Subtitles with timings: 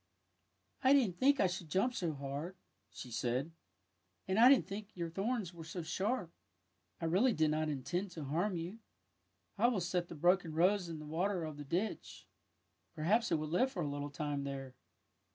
[0.83, 2.55] "I didn't think I should jvmip so hard,"
[2.89, 3.51] she said.''
[4.27, 6.31] And I didn't know your thorns were so sharp.
[6.99, 8.79] I really did not intend to harm you.''
[9.59, 12.25] I will set the broken rose in the water of the ditch.
[12.95, 14.73] Perhaps it will live for a little time there!